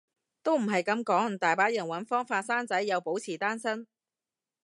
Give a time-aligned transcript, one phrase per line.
[0.41, 3.85] 都唔係噉講，大把人搵方法生仔又保持單身